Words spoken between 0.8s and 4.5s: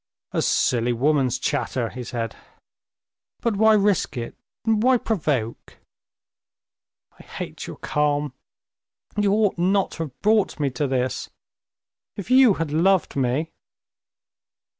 woman's chatter," he said: "but why risk it,